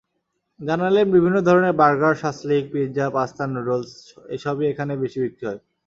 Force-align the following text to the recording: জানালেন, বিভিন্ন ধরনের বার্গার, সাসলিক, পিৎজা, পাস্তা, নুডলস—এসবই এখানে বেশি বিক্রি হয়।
জানালেন, 0.59 1.05
বিভিন্ন 1.15 1.37
ধরনের 1.47 1.73
বার্গার, 1.73 2.13
সাসলিক, 2.15 2.63
পিৎজা, 2.71 3.05
পাস্তা, 3.15 3.43
নুডলস—এসবই 3.47 4.65
এখানে 4.69 4.93
বেশি 5.03 5.17
বিক্রি 5.23 5.43
হয়। 5.45 5.61